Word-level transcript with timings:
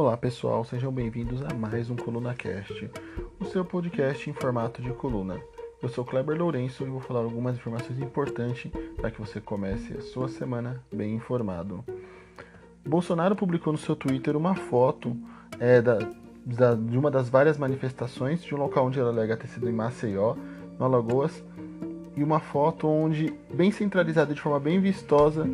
Olá 0.00 0.16
pessoal, 0.16 0.64
sejam 0.64 0.90
bem-vindos 0.90 1.42
a 1.42 1.52
mais 1.52 1.90
um 1.90 1.94
Coluna 1.94 2.32
Cast, 2.32 2.90
o 3.38 3.44
seu 3.44 3.62
podcast 3.62 4.30
em 4.30 4.32
formato 4.32 4.80
de 4.80 4.90
coluna. 4.94 5.38
Eu 5.82 5.90
sou 5.90 6.06
Kleber 6.06 6.38
Lourenço 6.38 6.84
e 6.84 6.88
vou 6.88 7.00
falar 7.00 7.20
algumas 7.20 7.54
informações 7.54 7.98
importantes 7.98 8.72
para 8.96 9.10
que 9.10 9.20
você 9.20 9.42
comece 9.42 9.92
a 9.92 10.00
sua 10.00 10.26
semana 10.26 10.82
bem 10.90 11.16
informado. 11.16 11.84
Bolsonaro 12.82 13.36
publicou 13.36 13.74
no 13.74 13.78
seu 13.78 13.94
Twitter 13.94 14.38
uma 14.38 14.54
foto 14.54 15.14
é, 15.58 15.82
da, 15.82 15.98
da, 16.46 16.74
de 16.74 16.96
uma 16.96 17.10
das 17.10 17.28
várias 17.28 17.58
manifestações 17.58 18.42
de 18.42 18.54
um 18.54 18.58
local 18.58 18.86
onde 18.86 18.98
ele 18.98 19.10
alega 19.10 19.36
ter 19.36 19.48
sido 19.48 19.68
em 19.68 19.72
Maceió, 19.74 20.34
no 20.78 20.84
Alagoas, 20.86 21.44
e 22.16 22.24
uma 22.24 22.40
foto 22.40 22.88
onde, 22.88 23.34
bem 23.52 23.70
centralizada, 23.70 24.32
de 24.32 24.40
forma 24.40 24.58
bem 24.58 24.80
vistosa, 24.80 25.46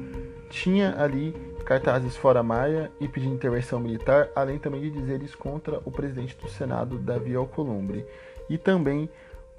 tinha 0.49 0.95
ali 1.03 1.35
cartazes 1.67 2.17
fora 2.17 2.45
Maia 2.45 2.91
e 3.01 3.09
pedindo 3.09 3.35
intervenção 3.35 3.81
militar, 3.81 4.31
além 4.37 4.57
também 4.57 4.81
de 4.81 4.91
dizeres 4.91 5.35
contra 5.35 5.81
o 5.85 5.91
presidente 5.91 6.37
do 6.37 6.49
Senado, 6.49 6.97
Davi 6.97 7.35
Alcolumbre. 7.35 8.07
E 8.49 8.57
também 8.57 9.11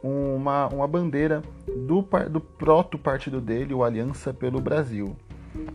uma, 0.02 0.68
uma 0.68 0.88
bandeira 0.88 1.44
do, 1.68 2.02
do 2.30 2.40
proto-partido 2.40 3.42
dele, 3.42 3.74
o 3.74 3.84
Aliança 3.84 4.34
pelo 4.34 4.62
Brasil. 4.62 5.16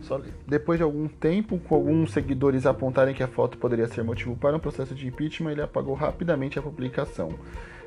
Só 0.01 0.19
depois 0.47 0.79
de 0.79 0.83
algum 0.83 1.07
tempo, 1.07 1.59
com 1.59 1.75
alguns 1.75 2.11
seguidores 2.11 2.65
apontarem 2.65 3.13
que 3.13 3.21
a 3.21 3.27
foto 3.27 3.57
poderia 3.57 3.87
ser 3.87 4.03
motivo 4.03 4.35
para 4.35 4.55
um 4.55 4.59
processo 4.59 4.95
de 4.95 5.07
impeachment, 5.07 5.51
ele 5.51 5.61
apagou 5.61 5.93
rapidamente 5.93 6.57
a 6.57 6.61
publicação. 6.63 7.37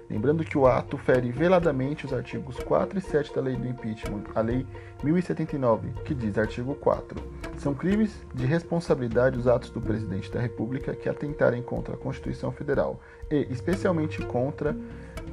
Lembrando 0.09 0.45
que 0.45 0.57
o 0.57 0.67
ato 0.67 0.97
fere 0.97 1.33
veladamente 1.33 2.07
os 2.07 2.13
artigos 2.13 2.57
4 2.61 2.99
e 2.99 3.03
7 3.03 3.35
da 3.35 3.41
Lei 3.41 3.57
do 3.57 3.67
Impeachment, 3.67 4.23
a 4.35 4.41
Lei 4.41 4.65
1079, 5.03 5.89
que 6.05 6.15
diz 6.15 6.39
artigo 6.39 6.75
4. 6.77 7.21
São 7.59 7.75
crimes 7.75 8.25
de 8.33 8.47
responsabilidade 8.47 9.39
os 9.39 9.49
atos 9.49 9.71
do 9.71 9.81
presidente 9.81 10.31
da 10.31 10.41
República 10.41 10.95
que 10.95 11.09
atentarem 11.09 11.61
contra 11.61 11.95
a 11.95 11.99
Constituição 11.99 12.53
Federal 12.53 13.01
e, 13.31 13.49
especialmente, 13.51 14.25
contra 14.27 14.77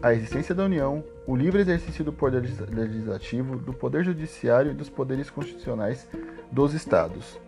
a 0.02 0.13
existência 0.13 0.55
da 0.55 0.65
União, 0.65 1.03
o 1.27 1.35
livre 1.35 1.61
exercício 1.61 2.03
do 2.03 2.11
poder 2.11 2.43
legislativo, 2.69 3.58
do 3.58 3.73
poder 3.73 4.03
judiciário 4.03 4.71
e 4.71 4.73
dos 4.73 4.89
poderes 4.89 5.30
constitucionais 5.30 6.09
dos 6.52 6.73
Estados. 6.73 7.39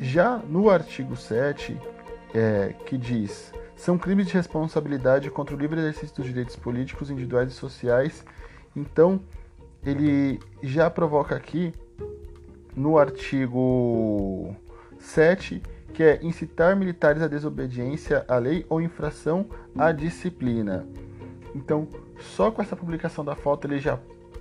Já 0.00 0.38
no 0.38 0.68
artigo 0.68 1.16
7, 1.16 1.80
é, 2.34 2.74
que 2.84 2.98
diz 2.98 3.52
são 3.84 3.98
crimes 3.98 4.28
de 4.28 4.32
responsabilidade 4.32 5.30
contra 5.30 5.54
o 5.54 5.58
livre 5.58 5.78
exercício 5.78 6.16
dos 6.16 6.24
direitos 6.24 6.56
políticos, 6.56 7.10
individuais 7.10 7.50
e 7.50 7.54
sociais. 7.54 8.24
Então, 8.74 9.20
ele 9.84 10.40
já 10.62 10.88
provoca 10.88 11.36
aqui 11.36 11.70
no 12.74 12.96
artigo 12.96 14.56
7 14.98 15.62
que 15.92 16.02
é 16.02 16.18
incitar 16.22 16.74
militares 16.74 17.20
à 17.20 17.28
desobediência 17.28 18.24
à 18.26 18.38
lei 18.38 18.64
ou 18.70 18.80
infração 18.80 19.46
à 19.76 19.92
disciplina. 19.92 20.86
Então, 21.54 21.86
só 22.18 22.50
com 22.50 22.62
essa 22.62 22.74
publicação 22.74 23.22
da 23.22 23.36
foto 23.36 23.66
ele 23.66 23.78
já 23.78 23.98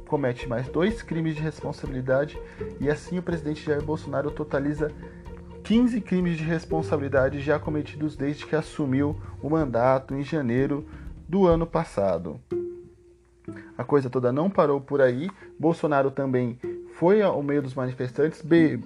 comete 0.08 0.48
mais 0.48 0.70
dois 0.70 1.02
crimes 1.02 1.36
de 1.36 1.42
responsabilidade 1.42 2.40
e 2.80 2.90
assim 2.90 3.20
o 3.20 3.22
presidente 3.22 3.66
Jair 3.66 3.84
Bolsonaro 3.84 4.32
totaliza 4.32 4.90
15 5.64 6.02
crimes 6.02 6.38
de 6.38 6.44
responsabilidade 6.44 7.40
já 7.40 7.58
cometidos 7.58 8.18
desde 8.18 8.46
que 8.46 8.56
assumiu 8.56 9.16
o 9.42 9.50
mandato 9.50 10.14
em 10.14 10.22
janeiro 10.22 10.86
do 11.28 11.48
ano 11.48 11.66
passado. 11.66 12.40
A 13.78 13.84
coisa 13.84 14.10
toda 14.10 14.32
não 14.32 14.50
parou 14.50 14.82
por 14.82 15.02
aí. 15.02 15.30
Bolsonaro 15.58 16.12
também 16.12 16.60
foi 16.96 17.22
ao 17.22 17.42
meio 17.42 17.62
dos 17.62 17.74
manifestantes, 17.74 18.44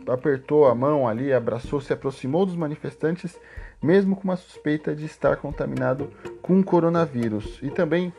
apertou 0.07 0.67
a 0.67 0.75
mão 0.75 1.07
ali, 1.07 1.33
abraçou, 1.33 1.81
se 1.81 1.93
aproximou 1.93 2.45
dos 2.45 2.55
manifestantes, 2.55 3.37
mesmo 3.81 4.15
com 4.15 4.23
uma 4.23 4.35
suspeita 4.35 4.95
de 4.95 5.05
estar 5.05 5.37
contaminado 5.37 6.11
com 6.41 6.63
coronavírus. 6.63 7.59
E 7.61 7.71
também 7.71 8.13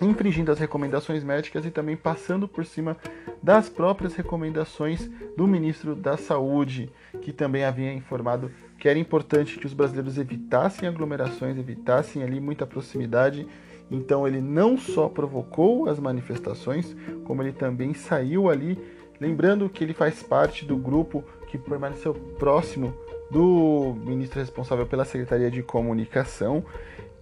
infringindo 0.00 0.52
as 0.52 0.58
recomendações 0.58 1.24
médicas 1.24 1.64
e 1.64 1.70
também 1.70 1.96
passando 1.96 2.46
por 2.46 2.64
cima 2.66 2.96
das 3.42 3.68
próprias 3.68 4.14
recomendações 4.14 5.08
do 5.36 5.46
ministro 5.46 5.94
da 5.94 6.16
Saúde, 6.16 6.90
que 7.26 7.32
também 7.32 7.64
havia 7.64 7.92
informado 7.92 8.52
que 8.78 8.88
era 8.88 8.96
importante 8.96 9.58
que 9.58 9.66
os 9.66 9.74
brasileiros 9.74 10.16
evitassem 10.16 10.88
aglomerações, 10.88 11.58
evitassem 11.58 12.22
ali 12.22 12.38
muita 12.38 12.64
proximidade. 12.64 13.48
Então 13.90 14.28
ele 14.28 14.40
não 14.40 14.78
só 14.78 15.08
provocou 15.08 15.88
as 15.88 15.98
manifestações, 15.98 16.94
como 17.24 17.42
ele 17.42 17.50
também 17.50 17.94
saiu 17.94 18.48
ali, 18.48 18.78
lembrando 19.20 19.68
que 19.68 19.82
ele 19.82 19.92
faz 19.92 20.22
parte 20.22 20.64
do 20.64 20.76
grupo 20.76 21.24
que 21.48 21.58
permaneceu 21.58 22.14
próximo 22.14 22.94
do 23.28 23.96
ministro 24.04 24.38
responsável 24.38 24.86
pela 24.86 25.04
Secretaria 25.04 25.50
de 25.50 25.64
Comunicação, 25.64 26.64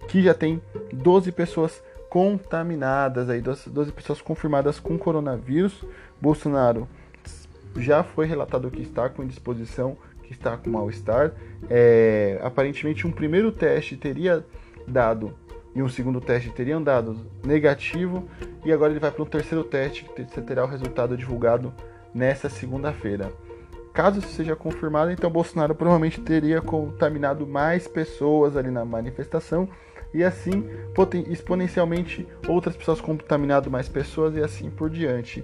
que 0.07 0.21
já 0.21 0.35
tem 0.35 0.61
12 0.93 1.31
pessoas 1.31 1.81
contaminadas, 2.11 3.27
aí 3.27 3.41
12 3.41 3.91
pessoas 3.91 4.21
confirmadas 4.21 4.79
com 4.79 4.99
coronavírus. 4.99 5.83
Bolsonaro 6.21 6.87
já 7.75 8.03
foi 8.03 8.25
relatado 8.25 8.71
que 8.71 8.81
está 8.81 9.09
com 9.09 9.23
indisposição, 9.23 9.97
que 10.23 10.31
está 10.31 10.57
com 10.57 10.69
mal-estar. 10.69 11.33
É, 11.69 12.39
aparentemente, 12.43 13.05
um 13.05 13.11
primeiro 13.11 13.51
teste 13.51 13.95
teria 13.97 14.45
dado 14.87 15.33
e 15.75 15.81
um 15.83 15.89
segundo 15.89 16.21
teste 16.21 16.49
teriam 16.51 16.81
dado 16.81 17.17
negativo, 17.43 18.27
e 18.63 18.71
agora 18.71 18.93
ele 18.93 18.99
vai 18.99 19.11
para 19.11 19.21
um 19.21 19.25
terceiro 19.25 19.63
teste 19.63 20.05
que 20.05 20.23
terá 20.41 20.63
o 20.63 20.67
resultado 20.67 21.17
divulgado 21.17 21.73
nessa 22.13 22.49
segunda-feira. 22.49 23.29
Caso 23.93 24.19
isso 24.19 24.29
seja 24.29 24.55
confirmado, 24.55 25.11
então 25.11 25.29
Bolsonaro 25.29 25.75
provavelmente 25.75 26.21
teria 26.21 26.61
contaminado 26.61 27.45
mais 27.45 27.87
pessoas 27.87 28.55
ali 28.55 28.71
na 28.71 28.85
manifestação 28.85 29.69
e 30.13 30.23
assim 30.23 30.65
exponencialmente 31.29 32.25
outras 32.47 32.75
pessoas 32.75 33.01
contaminando 33.01 33.69
mais 33.69 33.89
pessoas 33.89 34.35
e 34.35 34.41
assim 34.41 34.69
por 34.69 34.89
diante. 34.89 35.43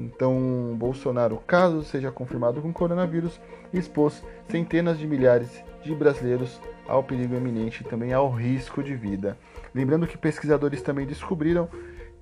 Então, 0.00 0.74
Bolsonaro, 0.78 1.36
caso 1.46 1.82
seja 1.82 2.10
confirmado 2.10 2.62
com 2.62 2.72
coronavírus, 2.72 3.38
expôs 3.72 4.22
centenas 4.48 4.98
de 4.98 5.06
milhares 5.06 5.62
de 5.82 5.94
brasileiros 5.94 6.60
ao 6.88 7.04
perigo 7.04 7.34
iminente 7.34 7.82
e 7.82 7.84
também 7.84 8.12
ao 8.12 8.30
risco 8.30 8.82
de 8.82 8.94
vida. 8.94 9.36
Lembrando 9.74 10.06
que 10.06 10.16
pesquisadores 10.18 10.82
também 10.82 11.06
descobriram 11.06 11.68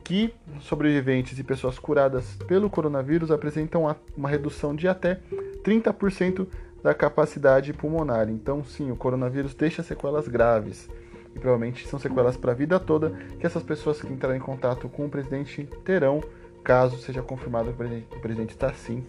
que 0.02 0.32
sobreviventes 0.60 1.38
e 1.38 1.44
pessoas 1.44 1.78
curadas 1.78 2.36
pelo 2.46 2.68
coronavírus 2.68 3.30
apresentam 3.30 3.94
uma 4.16 4.28
redução 4.28 4.74
de 4.74 4.88
até 4.88 5.20
30% 5.62 6.46
da 6.82 6.94
capacidade 6.94 7.72
pulmonar. 7.72 8.28
Então, 8.28 8.64
sim, 8.64 8.90
o 8.90 8.96
coronavírus 8.96 9.54
deixa 9.54 9.82
sequelas 9.82 10.26
graves 10.26 10.88
e 11.34 11.38
provavelmente 11.38 11.86
são 11.86 11.98
sequelas 11.98 12.36
para 12.36 12.52
a 12.52 12.54
vida 12.54 12.80
toda 12.80 13.10
que 13.38 13.46
essas 13.46 13.62
pessoas 13.62 14.00
que 14.00 14.12
entrarem 14.12 14.38
em 14.38 14.42
contato 14.42 14.88
com 14.88 15.06
o 15.06 15.10
presidente 15.10 15.68
terão, 15.84 16.22
caso 16.68 16.98
seja 16.98 17.22
confirmado 17.22 17.72
que 17.72 18.14
o 18.14 18.20
presidente 18.20 18.50
está 18.50 18.70
sim 18.74 19.02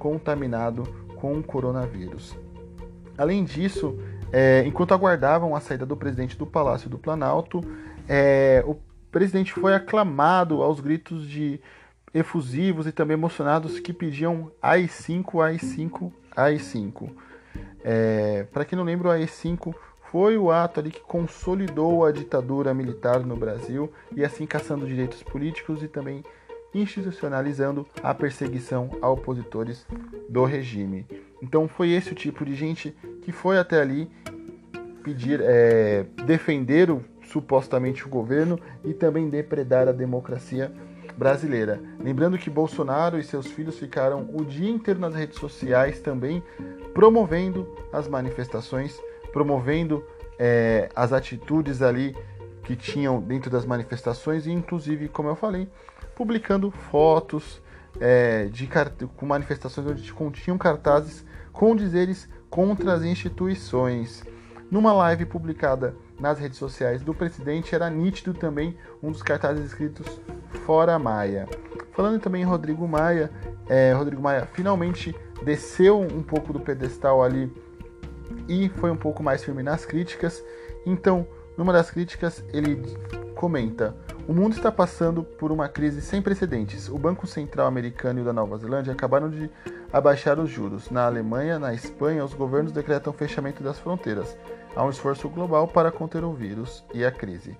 contaminado 0.00 0.82
com 1.14 1.34
o 1.34 1.42
coronavírus. 1.44 2.36
Além 3.16 3.44
disso, 3.44 3.96
é, 4.32 4.64
enquanto 4.66 4.92
aguardavam 4.94 5.54
a 5.54 5.60
saída 5.60 5.86
do 5.86 5.96
presidente 5.96 6.36
do 6.36 6.44
Palácio 6.44 6.90
do 6.90 6.98
Planalto, 6.98 7.60
é, 8.08 8.64
o 8.66 8.76
presidente 9.12 9.52
foi 9.52 9.76
aclamado 9.76 10.60
aos 10.60 10.80
gritos 10.80 11.28
de 11.28 11.60
efusivos 12.12 12.84
e 12.88 12.90
também 12.90 13.14
emocionados 13.14 13.78
que 13.78 13.92
pediam 13.92 14.50
AI-5, 14.60 15.40
AI-5, 15.40 16.12
AI-5. 16.36 17.10
É, 17.84 18.44
Para 18.52 18.64
quem 18.64 18.76
não 18.76 18.84
lembra, 18.84 19.06
o 19.06 19.10
AI-5 19.12 19.72
foi 20.10 20.36
o 20.36 20.50
ato 20.50 20.80
ali 20.80 20.90
que 20.90 21.00
consolidou 21.00 22.04
a 22.04 22.10
ditadura 22.10 22.74
militar 22.74 23.20
no 23.20 23.36
Brasil 23.36 23.92
e 24.16 24.24
assim 24.24 24.46
caçando 24.46 24.84
direitos 24.84 25.22
políticos 25.22 25.80
e 25.80 25.86
também 25.86 26.24
institucionalizando 26.74 27.86
a 28.02 28.14
perseguição 28.14 28.90
a 29.00 29.08
opositores 29.08 29.86
do 30.28 30.44
regime. 30.44 31.06
Então 31.42 31.68
foi 31.68 31.90
esse 31.90 32.12
o 32.12 32.14
tipo 32.14 32.44
de 32.44 32.54
gente 32.54 32.94
que 33.22 33.32
foi 33.32 33.58
até 33.58 33.80
ali 33.80 34.10
pedir, 35.02 35.40
é, 35.42 36.04
defender 36.26 36.90
o, 36.90 37.04
supostamente 37.24 38.04
o 38.04 38.08
governo 38.08 38.58
e 38.84 38.92
também 38.92 39.28
depredar 39.28 39.88
a 39.88 39.92
democracia 39.92 40.72
brasileira. 41.16 41.80
Lembrando 41.98 42.38
que 42.38 42.50
Bolsonaro 42.50 43.18
e 43.18 43.24
seus 43.24 43.46
filhos 43.48 43.78
ficaram 43.78 44.28
o 44.34 44.44
dia 44.44 44.70
inteiro 44.70 45.00
nas 45.00 45.14
redes 45.14 45.38
sociais 45.38 46.00
também 46.00 46.42
promovendo 46.92 47.68
as 47.92 48.06
manifestações 48.06 49.00
promovendo 49.32 50.04
é, 50.38 50.88
as 50.94 51.12
atitudes 51.12 51.82
ali 51.82 52.16
que 52.68 52.76
tinham 52.76 53.18
dentro 53.18 53.50
das 53.50 53.64
manifestações 53.64 54.46
e 54.46 54.52
inclusive, 54.52 55.08
como 55.08 55.30
eu 55.30 55.34
falei, 55.34 55.66
publicando 56.14 56.70
fotos 56.70 57.62
é, 57.98 58.44
de 58.44 58.68
com 59.16 59.24
manifestações 59.24 59.86
onde 59.86 60.12
continham 60.12 60.58
cartazes 60.58 61.24
com 61.50 61.74
dizeres 61.74 62.28
contra 62.50 62.92
as 62.92 63.02
instituições. 63.04 64.22
Numa 64.70 64.92
live 64.92 65.24
publicada 65.24 65.96
nas 66.20 66.38
redes 66.38 66.58
sociais 66.58 67.00
do 67.00 67.14
presidente, 67.14 67.74
era 67.74 67.88
nítido 67.88 68.34
também 68.34 68.76
um 69.02 69.10
dos 69.10 69.22
cartazes 69.22 69.64
escritos 69.64 70.20
Fora 70.66 70.98
Maia. 70.98 71.48
Falando 71.92 72.20
também 72.20 72.42
em 72.42 72.44
Rodrigo 72.44 72.86
Maia, 72.86 73.30
é, 73.66 73.94
Rodrigo 73.94 74.20
Maia 74.20 74.46
finalmente 74.52 75.16
desceu 75.42 75.98
um 76.02 76.22
pouco 76.22 76.52
do 76.52 76.60
pedestal 76.60 77.22
ali 77.22 77.50
e 78.46 78.68
foi 78.68 78.90
um 78.90 78.96
pouco 78.96 79.22
mais 79.22 79.42
firme 79.42 79.62
nas 79.62 79.86
críticas. 79.86 80.44
Então, 80.84 81.26
numa 81.58 81.72
das 81.72 81.90
críticas, 81.90 82.42
ele 82.52 82.80
comenta: 83.34 83.94
O 84.28 84.32
mundo 84.32 84.54
está 84.54 84.70
passando 84.70 85.24
por 85.24 85.50
uma 85.50 85.68
crise 85.68 86.00
sem 86.00 86.22
precedentes. 86.22 86.88
O 86.88 86.96
Banco 86.96 87.26
Central 87.26 87.66
americano 87.66 88.20
e 88.20 88.22
o 88.22 88.24
da 88.24 88.32
Nova 88.32 88.56
Zelândia 88.56 88.92
acabaram 88.92 89.28
de 89.28 89.50
abaixar 89.92 90.38
os 90.38 90.48
juros. 90.48 90.88
Na 90.88 91.04
Alemanha, 91.04 91.58
na 91.58 91.74
Espanha, 91.74 92.24
os 92.24 92.32
governos 92.32 92.70
decretam 92.70 93.12
fechamento 93.12 93.62
das 93.62 93.78
fronteiras. 93.78 94.38
Há 94.76 94.84
um 94.84 94.90
esforço 94.90 95.28
global 95.28 95.66
para 95.66 95.90
conter 95.90 96.22
o 96.22 96.32
vírus 96.32 96.84
e 96.94 97.04
a 97.04 97.10
crise. 97.10 97.56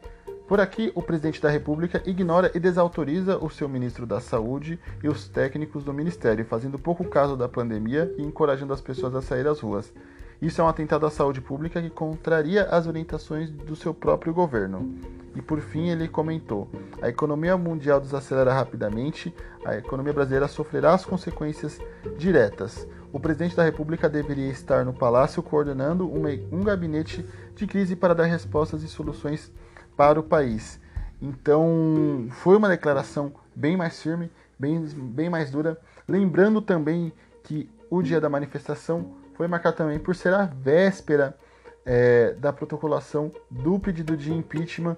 Por 0.47 0.61
aqui, 0.61 0.91
o 0.95 1.03
presidente 1.03 1.43
da 1.43 1.51
República 1.51 2.03
ignora 2.07 2.51
e 2.55 2.61
desautoriza 2.61 3.37
o 3.37 3.51
seu 3.51 3.69
ministro 3.69 4.07
da 4.07 4.19
Saúde 4.19 4.79
e 5.03 5.09
os 5.09 5.29
técnicos 5.29 5.85
do 5.85 5.93
ministério, 5.93 6.45
fazendo 6.45 6.79
pouco 6.79 7.05
caso 7.05 7.37
da 7.37 7.49
pandemia 7.49 8.15
e 8.17 8.23
encorajando 8.23 8.73
as 8.73 8.81
pessoas 8.81 9.15
a 9.15 9.21
sair 9.21 9.47
às 9.47 9.61
ruas. 9.61 9.93
Isso 10.41 10.61
é 10.61 10.65
um 10.65 10.69
atentado 10.69 11.05
à 11.05 11.11
saúde 11.11 11.41
pública 11.41 11.83
que 11.83 11.91
contraria 11.91 12.65
as 12.65 12.87
orientações 12.87 13.51
do 13.51 13.75
seu 13.75 13.93
próprio 13.93 14.33
governo. 14.33 14.95
E 15.35 15.43
por 15.43 15.61
fim, 15.61 15.89
ele 15.89 16.07
comentou: 16.07 16.69
a 17.03 17.09
economia 17.09 17.57
mundial 17.57 18.01
desacelera 18.01 18.53
rapidamente, 18.53 19.35
a 19.65 19.77
economia 19.77 20.13
brasileira 20.13 20.47
sofrerá 20.47 20.95
as 20.95 21.05
consequências 21.05 21.81
diretas. 22.17 22.87
O 23.13 23.19
presidente 23.19 23.57
da 23.57 23.65
República 23.65 24.09
deveria 24.09 24.51
estar 24.51 24.85
no 24.85 24.93
palácio 24.93 25.43
coordenando 25.43 26.11
um 26.53 26.63
gabinete 26.63 27.27
de 27.57 27.67
crise 27.67 27.97
para 27.97 28.15
dar 28.15 28.25
respostas 28.25 28.83
e 28.83 28.89
soluções 28.89 29.53
para 29.97 30.21
o 30.21 30.23
país. 30.23 30.81
Então, 31.21 32.29
foi 32.31 32.57
uma 32.57 32.69
declaração 32.69 33.33
bem 33.55 33.77
mais 33.77 34.01
firme, 34.01 34.31
bem, 34.59 34.81
bem 34.95 35.29
mais 35.29 35.51
dura. 35.51 35.77
Lembrando 36.07 36.63
também 36.63 37.13
que 37.43 37.69
o 37.91 38.03
dia 38.03 38.21
da 38.21 38.29
manifestação 38.29 39.15
foi 39.39 39.47
marcado 39.47 39.77
também 39.77 40.01
por 40.01 40.17
ser 40.17 40.35
a 40.35 40.47
véspera 40.47 41.39
é, 41.87 42.33
da 42.33 42.53
protocolação 42.53 43.31
do 43.49 43.79
pedido 43.79 44.17
de 44.17 44.35
impeachment 44.35 44.97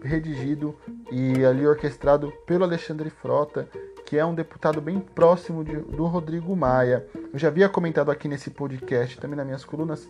redigido 0.00 0.76
e 1.10 1.44
ali 1.44 1.66
orquestrado 1.66 2.32
pelo 2.46 2.62
Alexandre 2.62 3.10
Frota, 3.10 3.68
que 4.06 4.16
é 4.16 4.24
um 4.24 4.32
deputado 4.32 4.80
bem 4.80 5.00
próximo 5.00 5.64
de, 5.64 5.74
do 5.76 6.06
Rodrigo 6.06 6.54
Maia. 6.54 7.04
Eu 7.32 7.38
já 7.38 7.48
havia 7.48 7.68
comentado 7.68 8.12
aqui 8.12 8.28
nesse 8.28 8.48
podcast, 8.48 9.18
também 9.18 9.36
nas 9.36 9.44
minhas 9.44 9.64
colunas, 9.64 10.08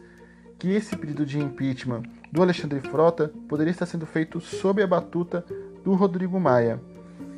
que 0.59 0.71
esse 0.71 0.95
pedido 0.95 1.25
de 1.25 1.41
impeachment 1.41 2.03
do 2.31 2.43
Alexandre 2.43 2.81
Frota 2.81 3.33
poderia 3.49 3.71
estar 3.71 3.87
sendo 3.87 4.05
feito 4.05 4.43
sob 4.43 4.83
a 4.83 4.87
batuta 4.87 5.43
do 5.83 5.95
Rodrigo 5.95 6.39
Maia. 6.39 6.79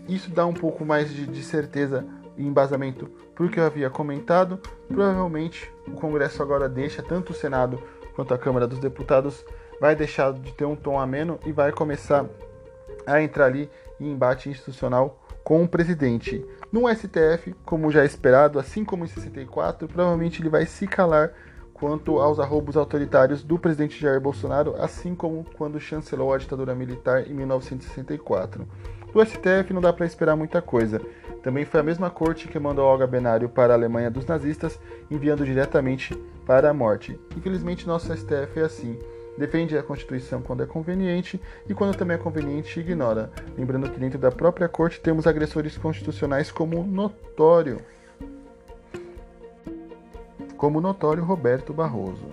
Isso 0.08 0.28
dá 0.30 0.44
um 0.44 0.52
pouco 0.52 0.84
mais 0.84 1.08
de, 1.08 1.24
de 1.24 1.42
certeza 1.44 2.04
e 2.36 2.46
embasamento 2.46 3.06
para 3.34 3.44
o 3.44 3.50
que 3.50 3.60
eu 3.60 3.64
havia 3.64 3.90
comentado. 3.90 4.58
Provavelmente 4.88 5.70
o 5.86 5.92
Congresso 5.92 6.42
agora 6.42 6.68
deixa, 6.68 7.02
tanto 7.02 7.32
o 7.32 7.34
Senado 7.34 7.82
quanto 8.14 8.32
a 8.32 8.38
Câmara 8.38 8.66
dos 8.66 8.78
Deputados, 8.78 9.44
vai 9.80 9.94
deixar 9.94 10.32
de 10.32 10.52
ter 10.52 10.64
um 10.64 10.76
tom 10.76 10.98
ameno 10.98 11.38
e 11.44 11.52
vai 11.52 11.72
começar 11.72 12.26
a 13.06 13.20
entrar 13.20 13.46
ali 13.46 13.70
em 14.00 14.10
embate 14.10 14.48
institucional 14.48 15.22
com 15.44 15.62
o 15.62 15.68
presidente. 15.68 16.44
No 16.72 16.88
STF, 16.88 17.54
como 17.64 17.90
já 17.90 18.04
esperado, 18.04 18.58
assim 18.58 18.84
como 18.84 19.04
em 19.04 19.08
64, 19.08 19.86
provavelmente 19.86 20.42
ele 20.42 20.48
vai 20.48 20.66
se 20.66 20.86
calar 20.86 21.32
quanto 21.72 22.18
aos 22.18 22.40
arroubos 22.40 22.76
autoritários 22.76 23.44
do 23.44 23.58
presidente 23.58 24.00
Jair 24.00 24.20
Bolsonaro, 24.20 24.74
assim 24.82 25.14
como 25.14 25.44
quando 25.56 25.78
chancelou 25.78 26.32
a 26.32 26.38
ditadura 26.38 26.74
militar 26.74 27.28
em 27.28 27.34
1964. 27.34 28.66
Do 29.16 29.24
STF 29.24 29.72
não 29.72 29.80
dá 29.80 29.94
para 29.94 30.04
esperar 30.04 30.36
muita 30.36 30.60
coisa. 30.60 31.00
Também 31.42 31.64
foi 31.64 31.80
a 31.80 31.82
mesma 31.82 32.10
corte 32.10 32.48
que 32.48 32.58
mandou 32.58 32.84
Olga 32.84 33.06
Benário 33.06 33.48
para 33.48 33.72
a 33.72 33.76
Alemanha 33.76 34.10
dos 34.10 34.26
nazistas, 34.26 34.78
enviando 35.10 35.42
diretamente 35.42 36.14
para 36.44 36.68
a 36.68 36.74
morte. 36.74 37.18
Infelizmente, 37.34 37.86
nosso 37.86 38.14
STF 38.14 38.60
é 38.60 38.64
assim. 38.64 38.98
Defende 39.38 39.78
a 39.78 39.82
Constituição 39.82 40.42
quando 40.42 40.64
é 40.64 40.66
conveniente 40.66 41.40
e 41.66 41.72
quando 41.72 41.96
também 41.96 42.18
é 42.18 42.20
conveniente 42.20 42.78
ignora. 42.78 43.32
Lembrando 43.56 43.88
que 43.88 43.98
dentro 43.98 44.18
da 44.18 44.30
própria 44.30 44.68
corte 44.68 45.00
temos 45.00 45.26
agressores 45.26 45.78
constitucionais 45.78 46.50
como 46.50 46.84
notório. 46.84 47.80
Como 50.58 50.78
notório 50.78 51.24
Roberto 51.24 51.72
Barroso, 51.72 52.28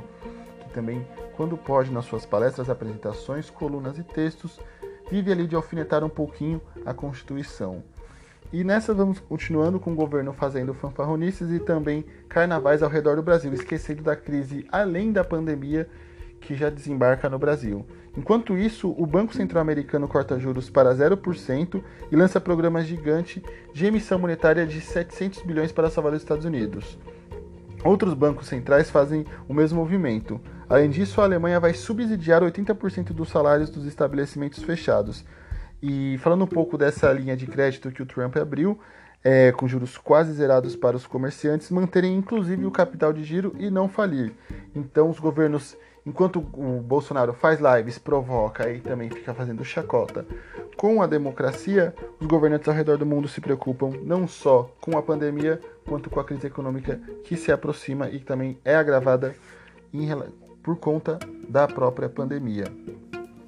que 0.60 0.74
também, 0.74 1.08
quando 1.38 1.56
pode, 1.56 1.90
nas 1.94 2.04
suas 2.04 2.26
palestras, 2.26 2.70
apresentações, 2.70 3.50
colunas 3.50 3.98
e 3.98 4.04
textos, 4.04 4.60
vive 5.10 5.32
ali 5.32 5.48
de 5.48 5.56
alfinetar 5.56 6.04
um 6.04 6.10
pouquinho 6.10 6.62
a 6.86 6.94
Constituição. 6.94 7.84
E 8.52 8.64
nessa 8.64 8.94
vamos 8.94 9.20
continuando 9.20 9.80
com 9.80 9.94
o 9.94 9.96
governo 9.96 10.32
fazendo 10.32 10.74
fanfarronices 10.74 11.50
e 11.50 11.60
também 11.60 12.06
carnavais 12.30 12.84
ao 12.84 12.90
redor 12.90 13.16
do 13.16 13.24
Brasil, 13.24 13.52
esquecendo 13.54 14.04
da 14.04 14.16
crise 14.16 14.66
além 14.72 15.12
da 15.12 15.24
pandemia 15.24 15.90
que 16.40 16.54
já 16.54 16.70
desembarca 16.70 17.30
no 17.30 17.40
Brasil. 17.40 17.86
Enquanto 18.16 18.56
isso, 18.56 18.94
o 18.96 19.08
Banco 19.08 19.34
Central 19.34 19.62
Americano 19.62 20.08
corta 20.08 20.40
juros 20.40 20.70
para 20.70 20.94
0% 20.94 21.82
e 22.12 22.16
lança 22.16 22.40
programa 22.40 22.84
gigante 22.84 23.42
de 23.74 23.86
emissão 23.88 24.20
monetária 24.20 24.68
de 24.68 24.80
700 24.82 25.42
bilhões 25.42 25.72
para 25.72 25.90
salvar 25.90 26.14
os 26.14 26.22
Estados 26.22 26.46
Unidos. 26.46 26.98
Outros 27.84 28.14
bancos 28.14 28.48
centrais 28.48 28.90
fazem 28.90 29.26
o 29.48 29.54
mesmo 29.54 29.80
movimento. 29.80 30.40
Além 30.74 30.90
disso, 30.90 31.22
a 31.22 31.26
Alemanha 31.26 31.60
vai 31.60 31.72
subsidiar 31.72 32.42
80% 32.42 33.14
dos 33.14 33.30
salários 33.30 33.70
dos 33.70 33.86
estabelecimentos 33.86 34.64
fechados, 34.64 35.24
e 35.80 36.18
falando 36.18 36.46
um 36.46 36.48
pouco 36.48 36.80
dessa 36.80 37.14
linha 37.14 37.38
de 37.38 37.46
crédito 37.46 37.92
que 37.92 38.02
o 38.02 38.08
Trump 38.08 38.36
abriu, 38.38 38.80
é, 39.24 39.52
com 39.52 39.68
juros 39.68 40.00
quase 40.00 40.34
zerados 40.34 40.76
para 40.76 40.98
os 40.98 41.06
comerciantes, 41.06 41.70
manterem 41.70 42.16
inclusive 42.16 42.66
o 42.66 42.72
capital 42.72 43.14
de 43.14 43.24
giro 43.24 43.56
e 43.60 43.70
não 43.70 43.88
falir. 43.88 44.34
Então, 44.74 45.12
os 45.12 45.20
governos, 45.20 45.78
enquanto 46.04 46.40
o 46.40 46.82
Bolsonaro 46.82 47.34
faz 47.34 47.60
lives, 47.60 48.00
provoca 48.00 48.68
e 48.68 48.80
também 48.80 49.12
fica 49.12 49.32
fazendo 49.32 49.64
chacota 49.64 50.26
com 50.76 51.04
a 51.04 51.06
democracia, 51.06 51.94
os 52.20 52.26
governantes 52.26 52.68
ao 52.68 52.74
redor 52.74 52.98
do 52.98 53.06
mundo 53.06 53.28
se 53.28 53.40
preocupam 53.40 53.92
não 54.02 54.28
só 54.28 54.72
com 54.82 54.98
a 54.98 55.04
pandemia, 55.04 55.62
quanto 55.86 56.10
com 56.10 56.20
a 56.20 56.24
crise 56.24 56.48
econômica 56.48 57.00
que 57.24 57.38
se 57.38 57.52
aproxima 57.52 58.10
e 58.10 58.18
também 58.18 58.58
é 58.66 58.76
agravada 58.76 59.36
em, 59.94 60.10
por 60.64 60.78
conta 60.78 61.20
da 61.48 61.68
própria 61.68 62.10
pandemia. 62.10 62.66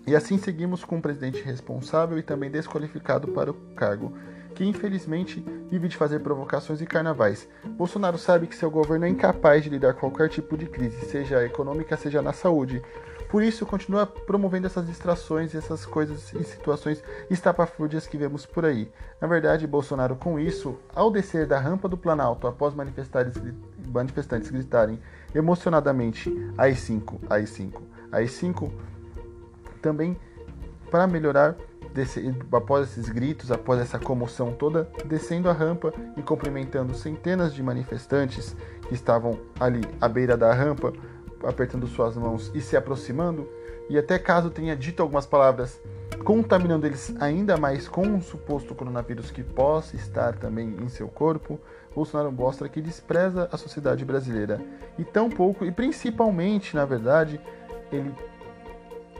E 0.05 0.15
assim 0.15 0.37
seguimos 0.37 0.83
com 0.83 0.97
um 0.97 1.01
presidente 1.01 1.41
responsável 1.41 2.19
e 2.19 2.21
também 2.21 2.51
desqualificado 2.51 3.29
para 3.29 3.49
o 3.49 3.55
cargo, 3.75 4.13
que 4.53 4.63
infelizmente 4.63 5.43
vive 5.69 5.87
de 5.87 5.97
fazer 5.97 6.19
provocações 6.19 6.79
e 6.79 6.85
carnavais. 6.85 7.47
Bolsonaro 7.65 8.17
sabe 8.17 8.45
que 8.45 8.55
seu 8.55 8.69
governo 8.69 9.05
é 9.05 9.09
incapaz 9.09 9.63
de 9.63 9.69
lidar 9.69 9.93
com 9.93 10.01
qualquer 10.01 10.29
tipo 10.29 10.55
de 10.55 10.67
crise, 10.67 11.05
seja 11.05 11.43
econômica, 11.43 11.97
seja 11.97 12.21
na 12.21 12.33
saúde. 12.33 12.83
Por 13.29 13.41
isso, 13.41 13.65
continua 13.65 14.05
promovendo 14.05 14.67
essas 14.67 14.85
distrações 14.85 15.55
essas 15.55 15.85
coisas 15.85 16.31
e 16.33 16.43
situações 16.43 17.03
estapafúrdias 17.29 18.05
que 18.05 18.17
vemos 18.17 18.45
por 18.45 18.63
aí. 18.63 18.89
Na 19.19 19.27
verdade, 19.27 19.65
Bolsonaro, 19.65 20.15
com 20.15 20.39
isso, 20.39 20.77
ao 20.93 21.11
descer 21.11 21.47
da 21.47 21.59
rampa 21.59 21.89
do 21.89 21.97
Planalto 21.97 22.47
após 22.47 22.73
manifestantes 22.75 24.51
gritarem 24.51 24.99
emocionadamente 25.35 26.33
AI-5, 26.57 27.19
AI-5, 27.29 27.81
AI-5, 28.11 28.71
também 29.81 30.17
para 30.89 31.05
melhorar 31.05 31.55
desse, 31.93 32.33
após 32.51 32.89
esses 32.89 33.09
gritos, 33.09 33.51
após 33.51 33.79
essa 33.79 33.99
comoção 33.99 34.53
toda, 34.53 34.89
descendo 35.05 35.49
a 35.49 35.53
rampa 35.53 35.93
e 36.17 36.21
cumprimentando 36.21 36.95
centenas 36.95 37.53
de 37.53 37.61
manifestantes 37.61 38.55
que 38.87 38.93
estavam 38.93 39.39
ali 39.59 39.81
à 39.99 40.07
beira 40.07 40.37
da 40.37 40.53
rampa, 40.53 40.93
apertando 41.43 41.85
suas 41.87 42.15
mãos 42.15 42.51
e 42.55 42.61
se 42.61 42.75
aproximando, 42.75 43.47
e 43.89 43.97
até 43.97 44.17
caso 44.17 44.49
tenha 44.49 44.75
dito 44.75 45.01
algumas 45.01 45.25
palavras 45.25 45.79
contaminando 46.23 46.85
eles 46.85 47.15
ainda 47.19 47.57
mais 47.57 47.87
com 47.87 48.05
um 48.05 48.21
suposto 48.21 48.73
coronavírus 48.73 49.31
que 49.31 49.43
possa 49.43 49.95
estar 49.95 50.35
também 50.35 50.75
em 50.81 50.87
seu 50.87 51.07
corpo, 51.07 51.59
Bolsonaro 51.93 52.31
mostra 52.31 52.67
que 52.67 52.81
despreza 52.81 53.49
a 53.51 53.57
sociedade 53.57 54.03
brasileira 54.03 54.61
e 54.97 55.03
tão 55.03 55.29
pouco 55.29 55.65
e 55.65 55.71
principalmente, 55.71 56.75
na 56.75 56.85
verdade, 56.85 57.39
ele 57.91 58.13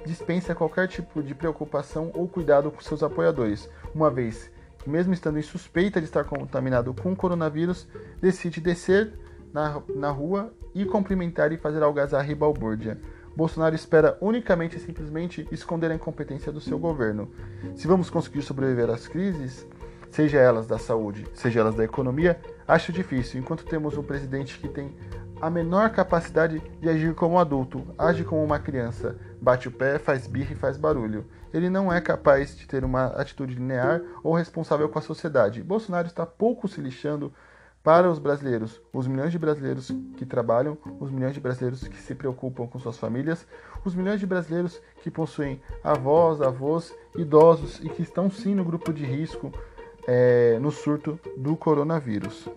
dispensa 0.06 0.54
qualquer 0.54 0.88
tipo 0.88 1.24
de 1.24 1.34
preocupação 1.34 2.12
ou 2.14 2.28
cuidado 2.28 2.70
com 2.70 2.82
seus 2.82 3.02
apoiadores, 3.02 3.70
uma 3.94 4.10
vez 4.10 4.52
que, 4.80 4.90
mesmo 4.90 5.14
estando 5.14 5.40
em 5.40 5.42
suspeita 5.42 6.00
de 6.00 6.06
estar 6.06 6.24
contaminado 6.26 6.94
com 6.94 7.16
coronavírus, 7.16 7.88
decide 8.22 8.62
descer 8.62 9.14
na, 9.52 9.82
na 9.96 10.12
rua 10.12 10.54
e 10.74 10.86
cumprimentar 10.86 11.52
e 11.52 11.58
fazer 11.58 11.82
algazarra 11.82 12.30
e 12.30 12.36
balbúrdia. 12.36 13.00
Bolsonaro 13.36 13.76
espera 13.76 14.18
unicamente 14.22 14.78
e 14.78 14.80
simplesmente 14.80 15.48
esconder 15.52 15.92
a 15.92 15.96
incompetência 15.96 16.52
do 16.52 16.62
seu 16.62 16.80
governo. 16.80 17.30
Se 17.76 17.88
vamos 17.88 18.10
conseguir 18.10 18.42
sobreviver 18.42 18.90
às 18.90 19.08
crises, 19.08 19.68
seja 20.10 20.38
elas 20.38 20.68
da 20.68 20.78
saúde, 20.78 21.28
seja 21.34 21.60
elas 21.60 21.76
da 21.76 21.84
economia, 21.84 22.40
acho 22.66 22.94
difícil, 22.94 23.40
enquanto 23.40 23.66
temos 23.66 23.98
um 23.98 24.04
presidente 24.04 24.58
que 24.58 24.70
tem 24.70 24.96
a 25.42 25.50
menor 25.50 25.90
capacidade 25.90 26.62
de 26.80 26.90
agir 26.90 27.14
como 27.14 27.38
adulto, 27.38 27.86
age 27.98 28.24
como 28.24 28.42
uma 28.42 28.58
criança, 28.58 29.18
bate 29.42 29.68
o 29.68 29.72
pé, 29.72 30.00
faz 30.00 30.28
birra 30.28 30.54
e 30.54 30.56
faz 30.56 30.78
barulho. 30.78 31.26
Ele 31.54 31.70
não 31.70 31.92
é 31.92 32.00
capaz 32.00 32.56
de 32.58 32.66
ter 32.66 32.84
uma 32.84 33.08
atitude 33.08 33.56
linear 33.56 34.02
ou 34.24 34.34
responsável 34.34 34.88
com 34.88 35.00
a 35.00 35.02
sociedade. 35.02 35.62
Bolsonaro 35.62 36.08
está 36.08 36.26
pouco 36.26 36.68
se 36.68 36.80
lixando 36.80 37.34
para 37.86 38.10
os 38.10 38.18
brasileiros, 38.18 38.82
os 38.92 39.06
milhões 39.06 39.32
de 39.32 39.38
brasileiros 39.38 39.92
que 40.18 40.26
trabalham, 40.26 40.76
os 41.00 41.12
milhões 41.12 41.36
de 41.36 41.40
brasileiros 41.40 41.88
que 41.88 41.98
se 41.98 42.16
preocupam 42.16 42.66
com 42.66 42.80
suas 42.80 42.98
famílias, 42.98 43.46
os 43.86 43.94
milhões 43.94 44.20
de 44.20 44.26
brasileiros 44.26 44.82
que 45.04 45.12
possuem 45.12 45.62
avós, 45.84 46.42
avós, 46.42 46.92
idosos 47.16 47.80
e 47.84 47.90
que 47.90 48.02
estão 48.02 48.28
sim 48.28 48.56
no 48.56 48.66
grupo 48.66 48.92
de 48.92 49.06
risco 49.06 49.54
é, 50.08 50.58
no 50.60 50.72
surto 50.72 51.20
do 51.38 51.56
coronavírus. 51.56 52.50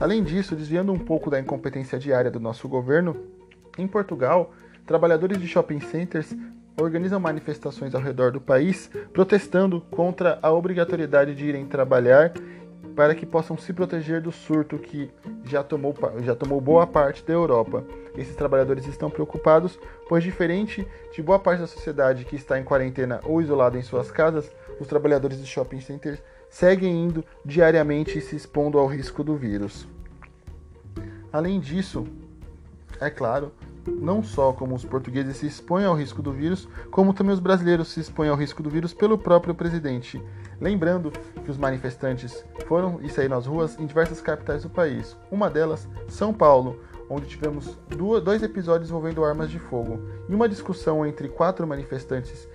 Além 0.00 0.24
disso, 0.24 0.56
desviando 0.56 0.92
um 0.92 0.98
pouco 0.98 1.30
da 1.30 1.38
incompetência 1.38 1.96
diária 1.96 2.30
do 2.30 2.40
nosso 2.40 2.68
governo, 2.68 3.16
em 3.78 3.86
Portugal, 3.86 4.52
trabalhadores 4.84 5.38
de 5.38 5.46
shopping 5.46 5.78
centers 5.78 6.34
organizam 6.78 7.20
manifestações 7.20 7.94
ao 7.94 8.02
redor 8.02 8.32
do 8.32 8.40
país 8.40 8.90
protestando 9.12 9.80
contra 9.92 10.40
a 10.42 10.50
obrigatoriedade 10.50 11.36
de 11.36 11.44
irem 11.44 11.66
trabalhar 11.66 12.32
para 12.96 13.14
que 13.14 13.26
possam 13.26 13.58
se 13.58 13.74
proteger 13.74 14.22
do 14.22 14.32
surto 14.32 14.78
que 14.78 15.10
já 15.44 15.62
tomou, 15.62 15.94
já 16.22 16.34
tomou 16.34 16.58
boa 16.62 16.86
parte 16.86 17.22
da 17.22 17.34
Europa. 17.34 17.84
Esses 18.16 18.34
trabalhadores 18.34 18.86
estão 18.86 19.10
preocupados, 19.10 19.78
pois, 20.08 20.24
diferente 20.24 20.88
de 21.14 21.22
boa 21.22 21.38
parte 21.38 21.60
da 21.60 21.66
sociedade 21.66 22.24
que 22.24 22.34
está 22.34 22.58
em 22.58 22.64
quarentena 22.64 23.20
ou 23.22 23.42
isolada 23.42 23.78
em 23.78 23.82
suas 23.82 24.10
casas, 24.10 24.50
os 24.80 24.88
trabalhadores 24.88 25.38
de 25.38 25.46
shopping 25.46 25.80
centers 25.80 26.22
seguem 26.48 27.04
indo 27.04 27.22
diariamente 27.44 28.16
e 28.16 28.22
se 28.22 28.34
expondo 28.34 28.78
ao 28.78 28.86
risco 28.86 29.22
do 29.22 29.36
vírus. 29.36 29.86
Além 31.30 31.60
disso, 31.60 32.06
é 32.98 33.10
claro, 33.10 33.52
não 33.86 34.22
só 34.22 34.52
como 34.52 34.74
os 34.74 34.84
portugueses 34.84 35.36
se 35.36 35.46
expõem 35.46 35.84
ao 35.84 35.94
risco 35.94 36.22
do 36.22 36.32
vírus, 36.32 36.68
como 36.90 37.12
também 37.12 37.32
os 37.32 37.40
brasileiros 37.40 37.88
se 37.88 38.00
expõem 38.00 38.28
ao 38.28 38.36
risco 38.36 38.62
do 38.62 38.70
vírus 38.70 38.92
pelo 38.92 39.18
próprio 39.18 39.54
presidente. 39.54 40.22
Lembrando 40.60 41.12
que 41.44 41.50
os 41.50 41.58
manifestantes 41.58 42.44
foram 42.66 42.98
e 43.02 43.08
saíram 43.08 43.36
às 43.36 43.46
ruas 43.46 43.78
em 43.78 43.86
diversas 43.86 44.20
capitais 44.20 44.62
do 44.62 44.70
país. 44.70 45.16
Uma 45.30 45.50
delas, 45.50 45.88
São 46.08 46.32
Paulo, 46.32 46.80
onde 47.08 47.26
tivemos 47.26 47.78
dois 48.24 48.42
episódios 48.42 48.90
envolvendo 48.90 49.24
armas 49.24 49.50
de 49.50 49.58
fogo 49.58 50.00
e 50.28 50.34
uma 50.34 50.48
discussão 50.48 51.06
entre 51.06 51.28
quatro 51.28 51.66
manifestantes 51.66 52.48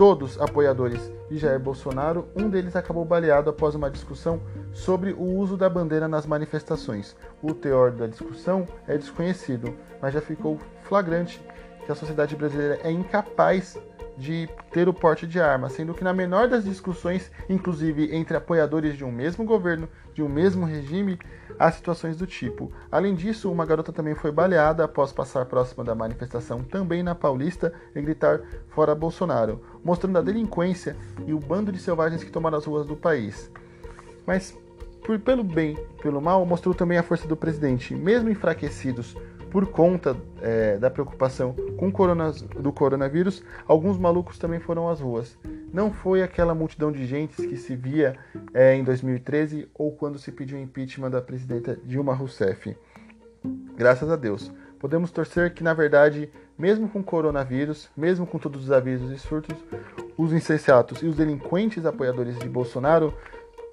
todos 0.00 0.40
apoiadores 0.40 1.12
de 1.28 1.36
Jair 1.36 1.60
Bolsonaro, 1.60 2.26
um 2.34 2.48
deles 2.48 2.74
acabou 2.74 3.04
baleado 3.04 3.50
após 3.50 3.74
uma 3.74 3.90
discussão 3.90 4.40
sobre 4.72 5.12
o 5.12 5.22
uso 5.22 5.58
da 5.58 5.68
bandeira 5.68 6.08
nas 6.08 6.24
manifestações. 6.24 7.14
O 7.42 7.52
teor 7.52 7.90
da 7.90 8.06
discussão 8.06 8.66
é 8.88 8.96
desconhecido, 8.96 9.76
mas 10.00 10.14
já 10.14 10.22
ficou 10.22 10.58
flagrante 10.84 11.38
que 11.84 11.92
a 11.92 11.94
sociedade 11.94 12.34
brasileira 12.34 12.80
é 12.82 12.90
incapaz 12.90 13.78
de 14.20 14.46
ter 14.70 14.86
o 14.86 14.92
porte 14.92 15.26
de 15.26 15.40
arma, 15.40 15.70
sendo 15.70 15.94
que 15.94 16.04
na 16.04 16.12
menor 16.12 16.46
das 16.46 16.64
discussões, 16.64 17.30
inclusive 17.48 18.14
entre 18.14 18.36
apoiadores 18.36 18.94
de 18.94 19.02
um 19.02 19.10
mesmo 19.10 19.44
governo, 19.44 19.88
de 20.12 20.22
um 20.22 20.28
mesmo 20.28 20.66
regime, 20.66 21.18
há 21.58 21.72
situações 21.72 22.18
do 22.18 22.26
tipo. 22.26 22.70
Além 22.92 23.14
disso, 23.14 23.50
uma 23.50 23.64
garota 23.64 23.92
também 23.92 24.14
foi 24.14 24.30
baleada 24.30 24.84
após 24.84 25.10
passar 25.10 25.46
próxima 25.46 25.82
da 25.82 25.94
manifestação, 25.94 26.62
também 26.62 27.02
na 27.02 27.14
Paulista, 27.14 27.72
e 27.94 28.02
gritar 28.02 28.40
fora 28.68 28.94
Bolsonaro, 28.94 29.62
mostrando 29.82 30.18
a 30.18 30.22
delinquência 30.22 30.94
e 31.26 31.32
o 31.32 31.40
bando 31.40 31.72
de 31.72 31.78
selvagens 31.78 32.22
que 32.22 32.30
tomaram 32.30 32.58
as 32.58 32.66
ruas 32.66 32.86
do 32.86 32.94
país. 32.94 33.50
Mas 34.26 34.54
por, 35.02 35.18
pelo 35.18 35.42
bem, 35.42 35.78
pelo 36.02 36.20
mal, 36.20 36.44
mostrou 36.44 36.74
também 36.74 36.98
a 36.98 37.02
força 37.02 37.26
do 37.26 37.36
presidente, 37.36 37.94
mesmo 37.94 38.28
enfraquecidos 38.28 39.16
por 39.50 39.66
conta 39.66 40.16
é, 40.40 40.78
da 40.78 40.90
preocupação 40.90 41.54
com 41.76 41.90
corona, 41.90 42.32
do 42.58 42.72
coronavírus, 42.72 43.42
alguns 43.66 43.98
malucos 43.98 44.38
também 44.38 44.60
foram 44.60 44.88
às 44.88 45.00
ruas. 45.00 45.36
Não 45.72 45.92
foi 45.92 46.22
aquela 46.22 46.54
multidão 46.54 46.90
de 46.92 47.04
gente 47.04 47.36
que 47.46 47.56
se 47.56 47.74
via 47.74 48.16
é, 48.54 48.74
em 48.74 48.84
2013 48.84 49.68
ou 49.74 49.92
quando 49.92 50.18
se 50.18 50.30
pediu 50.30 50.58
o 50.58 50.60
impeachment 50.60 51.10
da 51.10 51.20
presidenta 51.20 51.78
Dilma 51.84 52.14
Rousseff. 52.14 52.76
Graças 53.76 54.10
a 54.10 54.16
Deus. 54.16 54.52
Podemos 54.78 55.10
torcer 55.10 55.52
que, 55.52 55.62
na 55.62 55.74
verdade, 55.74 56.30
mesmo 56.58 56.88
com 56.88 57.02
coronavírus, 57.02 57.90
mesmo 57.96 58.26
com 58.26 58.38
todos 58.38 58.64
os 58.64 58.72
avisos 58.72 59.10
e 59.10 59.18
surtos, 59.18 59.56
os 60.16 60.32
insensatos 60.32 61.02
e 61.02 61.06
os 61.06 61.16
delinquentes 61.16 61.84
apoiadores 61.84 62.38
de 62.38 62.48
Bolsonaro 62.48 63.14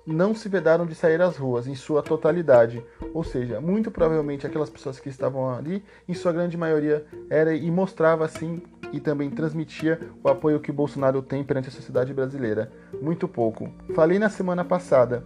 não 0.07 0.33
se 0.33 0.47
vedaram 0.47 0.85
de 0.85 0.95
sair 0.95 1.21
às 1.21 1.35
ruas 1.35 1.67
em 1.67 1.75
sua 1.75 2.01
totalidade, 2.01 2.81
ou 3.13 3.25
seja, 3.25 3.59
muito 3.59 3.91
provavelmente 3.91 4.47
aquelas 4.47 4.69
pessoas 4.69 5.01
que 5.01 5.09
estavam 5.09 5.53
ali, 5.53 5.83
em 6.07 6.13
sua 6.13 6.31
grande 6.31 6.55
maioria, 6.55 7.05
era 7.29 7.53
e 7.53 7.69
mostrava 7.69 8.23
assim 8.23 8.61
e 8.93 9.01
também 9.01 9.29
transmitia 9.29 9.99
o 10.23 10.29
apoio 10.29 10.61
que 10.61 10.71
Bolsonaro 10.71 11.21
tem 11.21 11.43
perante 11.43 11.67
a 11.67 11.71
sociedade 11.71 12.13
brasileira. 12.13 12.71
Muito 13.01 13.27
pouco. 13.27 13.69
Falei 13.93 14.17
na 14.17 14.29
semana 14.29 14.63
passada, 14.63 15.25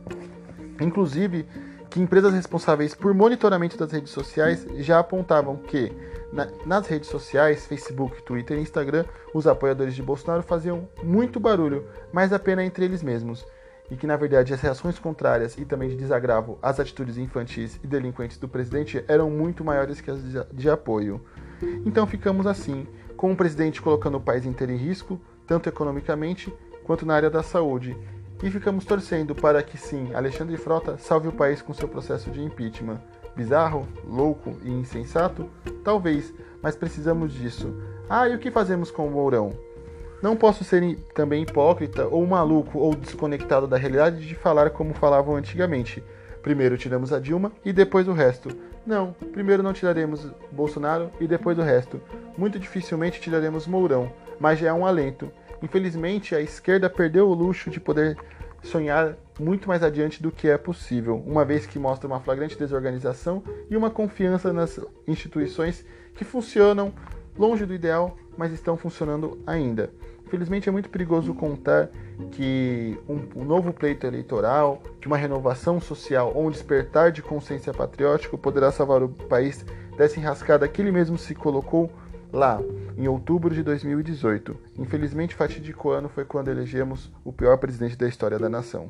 inclusive, 0.82 1.46
que 1.88 2.02
empresas 2.02 2.34
responsáveis 2.34 2.96
por 2.96 3.14
monitoramento 3.14 3.78
das 3.78 3.92
redes 3.92 4.12
sociais 4.12 4.66
já 4.78 4.98
apontavam 4.98 5.58
que 5.58 5.92
na, 6.34 6.48
nas 6.66 6.88
redes 6.88 7.10
sociais, 7.10 7.68
Facebook, 7.68 8.24
Twitter 8.24 8.58
e 8.58 8.62
Instagram, 8.62 9.06
os 9.32 9.46
apoiadores 9.46 9.94
de 9.94 10.02
Bolsonaro 10.02 10.42
faziam 10.42 10.88
muito 11.04 11.40
barulho, 11.40 11.86
mas 12.12 12.34
apenas 12.34 12.66
entre 12.66 12.86
eles 12.86 13.04
mesmos 13.04 13.46
e 13.92 13.98
que 13.98 14.08
na 14.08 14.16
verdade 14.16 14.54
as 14.54 14.62
reações 14.62 14.98
contrárias 14.98 15.58
e 15.58 15.66
também 15.66 15.90
de 15.90 15.98
desagravo 15.98 16.58
às 16.62 16.80
atitudes 16.80 17.18
infantis 17.18 17.78
e 17.84 17.88
delinquentes 17.88 18.38
do 18.38 18.48
presidente 18.48 19.04
eram 19.06 19.30
muito 19.30 19.66
maiores 19.66 20.00
que 20.00 20.10
as 20.10 20.20
de 20.54 20.70
apoio. 20.70 21.22
Então 21.86 22.08
ficamos 22.08 22.48
assim, 22.48 22.88
com 23.18 23.34
o 23.34 23.36
presidente 23.36 23.82
colocando 23.82 24.16
o 24.16 24.22
país 24.22 24.46
inteiro 24.46 24.72
em 24.72 24.78
risco, 24.78 25.20
tanto 25.46 25.68
economicamente 25.68 26.52
quanto 26.86 27.06
na 27.06 27.14
área 27.14 27.30
da 27.30 27.44
saúde, 27.44 27.96
e 28.42 28.50
ficamos 28.50 28.86
torcendo 28.86 29.36
para 29.36 29.62
que 29.62 29.78
sim, 29.78 30.14
Alexandre 30.16 30.58
Frota 30.58 30.98
salve 30.98 31.28
o 31.28 31.34
país 31.34 31.62
com 31.62 31.74
seu 31.74 31.88
processo 31.88 32.32
de 32.32 32.42
impeachment. 32.42 33.00
Bizarro, 33.36 33.88
louco 34.04 34.58
e 34.64 34.72
insensato? 34.72 35.50
Talvez, 35.84 36.34
mas 36.62 36.76
precisamos 36.76 37.34
disso. 37.34 37.74
Ah, 38.10 38.28
e 38.28 38.36
o 38.36 38.40
que 38.40 38.50
fazemos 38.50 38.90
com 38.90 39.08
o 39.08 39.12
Mourão? 39.12 39.52
Não 40.22 40.36
posso 40.36 40.64
ser 40.64 40.98
também 41.16 41.42
hipócrita 41.42 42.08
ou 42.08 42.26
maluco 42.28 42.78
ou 42.78 42.96
desconectado 42.96 43.68
da 43.68 43.78
realidade 43.78 44.26
de 44.26 44.36
falar 44.36 44.70
como 44.70 44.94
falavam 44.94 45.36
antigamente. 45.36 46.04
Primeiro 46.44 46.78
tiramos 46.78 47.12
a 47.12 47.20
Dilma 47.20 47.52
e 47.66 47.74
depois 47.74 48.08
o 48.08 48.14
resto. 48.14 48.50
Não, 48.86 49.14
primeiro 49.32 49.64
não 49.64 49.74
tiraremos 49.74 50.28
Bolsonaro 50.52 51.12
e 51.20 51.28
depois 51.28 51.58
o 51.58 51.64
resto. 51.64 52.00
Muito 52.38 52.60
dificilmente 52.60 53.20
tiraremos 53.20 53.66
Mourão, 53.66 54.12
mas 54.40 54.60
já 54.60 54.70
é 54.70 54.74
um 54.74 54.86
alento. 54.86 55.32
Infelizmente, 55.62 56.36
a 56.36 56.42
esquerda 56.42 56.90
perdeu 56.90 57.28
o 57.28 57.34
luxo 57.34 57.70
de 57.70 57.80
poder 57.80 58.18
sonhar 58.64 59.16
muito 59.40 59.68
mais 59.68 59.82
adiante 59.82 60.22
do 60.22 60.32
que 60.32 60.48
é 60.48 60.58
possível, 60.58 61.22
uma 61.26 61.44
vez 61.44 61.66
que 61.66 61.80
mostra 61.80 62.08
uma 62.08 62.20
flagrante 62.20 62.58
desorganização 62.58 63.44
e 63.70 63.76
uma 63.76 63.90
confiança 63.90 64.54
nas 64.54 64.80
instituições 65.08 65.84
que 66.16 66.24
funcionam 66.24 66.94
longe 67.38 67.66
do 67.66 67.74
ideal, 67.74 68.16
mas 68.38 68.52
estão 68.52 68.78
funcionando 68.78 69.40
ainda. 69.48 69.90
Infelizmente 70.32 70.70
é 70.70 70.72
muito 70.72 70.88
perigoso 70.88 71.34
contar 71.34 71.90
que 72.32 72.98
um, 73.36 73.44
novo 73.44 73.74
pleito 73.74 74.08
eleitoral, 74.08 74.82
que 75.02 75.06
uma 75.06 75.18
renovação 75.18 75.78
social 75.82 76.32
ou 76.34 76.48
um 76.48 76.50
despertar 76.50 77.12
de 77.12 77.22
consciência 77.22 77.74
patriótica 77.74 78.38
poderá 78.38 78.72
salvar 78.72 79.04
o 79.04 79.10
país 79.10 79.66
dessa 79.98 80.18
enrascada 80.18 80.70
que 80.70 80.82
ele 80.82 80.90
mesmo 80.90 81.18
se 81.18 81.36
colocou 81.36 81.92
lá, 82.32 82.62
em 82.98 83.10
outubro 83.10 83.54
de 83.54 83.62
2018. 83.62 84.56
Infelizmente, 84.80 85.36
fatídico 85.36 85.90
ano 85.90 86.08
foi 86.08 86.24
quando 86.24 86.48
elegemos 86.48 87.12
o 87.26 87.34
pior 87.34 87.58
presidente 87.58 87.98
da 87.98 88.08
história 88.08 88.40
da 88.40 88.48
nação. 88.48 88.90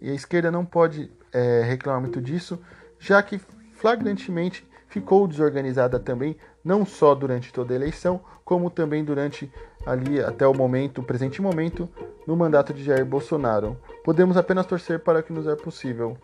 E 0.00 0.10
a 0.10 0.14
esquerda 0.14 0.50
não 0.50 0.64
pode 0.64 1.12
é, 1.32 1.62
reclamar 1.62 2.00
muito 2.00 2.20
disso, 2.20 2.58
já 2.98 3.22
que 3.22 3.40
flagrantemente 3.74 4.66
ficou 4.88 5.28
desorganizada 5.28 6.00
também, 6.00 6.36
não 6.64 6.84
só 6.84 7.14
durante 7.14 7.52
toda 7.52 7.72
a 7.72 7.76
eleição, 7.76 8.20
como 8.46 8.70
também 8.70 9.04
durante 9.04 9.52
ali 9.86 10.20
até 10.20 10.46
o 10.46 10.52
momento, 10.52 11.00
o 11.00 11.04
presente 11.04 11.40
momento, 11.40 11.88
no 12.26 12.36
mandato 12.36 12.74
de 12.74 12.82
Jair 12.82 13.06
Bolsonaro. 13.06 13.76
Podemos 14.04 14.36
apenas 14.36 14.66
torcer 14.66 15.00
para 15.00 15.22
que 15.22 15.32
nos 15.32 15.46
é 15.46 15.54
possível. 15.54 16.18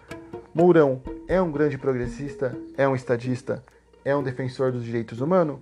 Mourão 0.52 1.00
é 1.28 1.40
um 1.40 1.50
grande 1.50 1.78
progressista, 1.78 2.54
é 2.76 2.86
um 2.86 2.94
estadista, 2.94 3.62
é 4.04 4.14
um 4.14 4.22
defensor 4.22 4.72
dos 4.72 4.84
direitos 4.84 5.20
humanos, 5.20 5.60